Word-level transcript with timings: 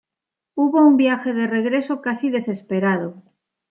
Hubo 0.55 0.79
un 0.81 0.97
viaje 0.97 1.31
de 1.35 1.45
regreso 1.45 2.01
casi 2.01 2.31
desesperado. 2.31 3.21